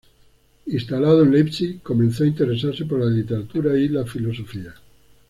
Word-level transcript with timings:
Instalado 0.65 1.21
en 1.21 1.29
Leipzig, 1.31 1.79
comenzó 1.83 2.23
a 2.23 2.25
interesarse 2.27 2.85
por 2.85 3.01
la 3.05 3.11
literatura 3.11 3.77
y 3.77 3.87
la 3.89 4.03
filosofía. 4.03 4.73